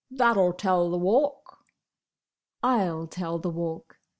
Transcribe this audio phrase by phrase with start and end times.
[0.09, 1.59] "That'll tell the Walk!"
[2.63, 3.97] "I 'll tell the Walk!"